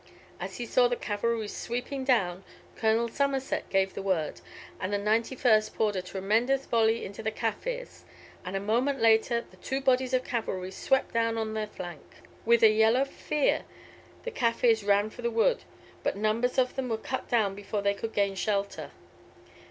[0.39, 2.43] As he saw the cavalry sweeping down,
[2.75, 4.41] Colonel Somerset gave the word,
[4.79, 8.03] and the 91st poured a tremendous volley into the Kaffirs,
[8.43, 12.01] and a moment later the two bodies of cavalry swept down on their flank.
[12.45, 13.63] With a yell of fear
[14.23, 15.65] the Kaffirs ran for the wood,
[16.01, 18.89] but numbers of them were cut down before they could gain shelter.